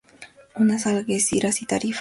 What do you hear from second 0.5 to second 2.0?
Une Algeciras y Tarifa.